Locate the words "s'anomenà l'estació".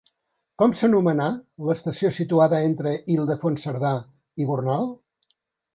0.79-2.11